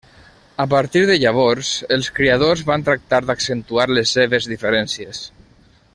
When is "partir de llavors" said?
0.71-1.69